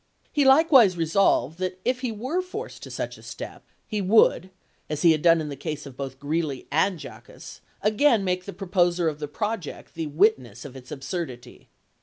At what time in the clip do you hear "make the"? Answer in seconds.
8.23-8.51